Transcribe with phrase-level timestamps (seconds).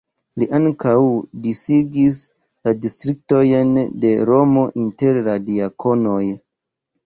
[0.43, 0.93] Li ankaŭ
[1.47, 2.17] disigis
[2.69, 3.77] la distriktojn
[4.07, 6.21] de Romo inter la diakonoj.